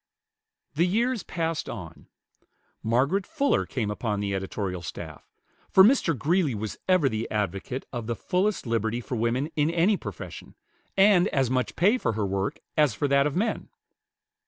[0.73, 2.07] The years passed on.
[2.81, 5.29] Margaret Fuller came upon the editorial staff;
[5.69, 6.17] for Mr.
[6.17, 10.55] Greeley was ever the advocate of the fullest liberty for woman in any profession,
[10.97, 13.69] and as much pay for her work as for that of men.